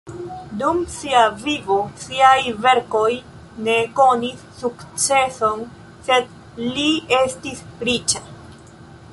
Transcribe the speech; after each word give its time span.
Dum 0.59 0.77
sia 0.93 1.19
vivo 1.41 1.75
siaj 2.03 2.39
verkoj 2.63 3.11
ne 3.67 3.77
konis 3.99 4.41
sukceson 4.63 5.63
sed 6.09 6.35
li 6.73 6.91
estis 7.23 7.63
riĉa. 7.91 8.25